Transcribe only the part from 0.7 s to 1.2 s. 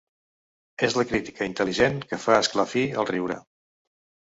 És la